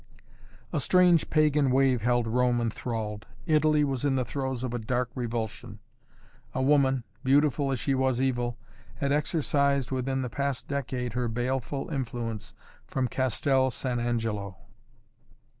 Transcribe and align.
A 0.73 0.79
strange 0.79 1.29
pagan 1.29 1.69
wave 1.69 2.01
held 2.01 2.25
Rome 2.25 2.59
enthralled. 2.59 3.27
Italy 3.45 3.83
was 3.83 4.03
in 4.03 4.15
the 4.15 4.25
throes 4.25 4.63
of 4.63 4.73
a 4.73 4.79
dark 4.79 5.11
revulsion. 5.13 5.77
A 6.55 6.61
woman, 6.63 7.03
beautiful 7.23 7.71
as 7.71 7.79
she 7.79 7.93
was 7.93 8.19
evil, 8.19 8.57
had 8.95 9.11
exercised 9.11 9.91
within 9.91 10.23
the 10.23 10.27
past 10.27 10.67
decade 10.67 11.13
her 11.13 11.27
baleful 11.27 11.89
influence 11.91 12.55
from 12.87 13.07
Castel 13.07 13.69
San 13.69 13.99
Angelo. 13.99 14.57